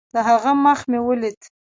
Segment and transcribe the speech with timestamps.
[0.13, 1.39] د هغه مخ مې وليد.